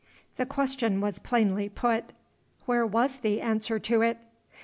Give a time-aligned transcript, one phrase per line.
[0.37, 2.05] The question was plainly put.
[2.65, 4.17] Where was the answer to it?